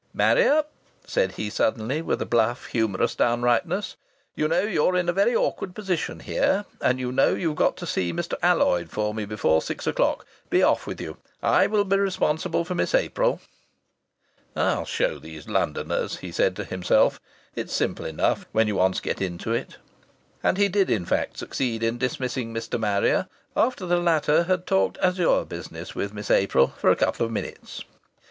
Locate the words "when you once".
18.53-19.01